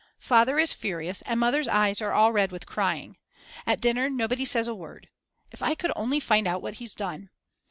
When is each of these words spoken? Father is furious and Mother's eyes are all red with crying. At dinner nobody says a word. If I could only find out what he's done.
Father 0.17 0.57
is 0.57 0.73
furious 0.73 1.21
and 1.27 1.39
Mother's 1.39 1.67
eyes 1.67 2.01
are 2.01 2.11
all 2.11 2.33
red 2.33 2.51
with 2.51 2.65
crying. 2.65 3.17
At 3.67 3.79
dinner 3.79 4.09
nobody 4.09 4.45
says 4.45 4.67
a 4.67 4.73
word. 4.73 5.09
If 5.51 5.61
I 5.61 5.75
could 5.75 5.91
only 5.95 6.19
find 6.19 6.47
out 6.47 6.63
what 6.63 6.77
he's 6.81 6.95
done. 6.95 7.29